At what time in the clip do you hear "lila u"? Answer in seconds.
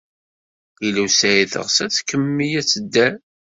0.81-1.07